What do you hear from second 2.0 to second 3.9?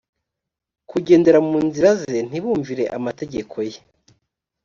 ze ntibumvire amategeko ye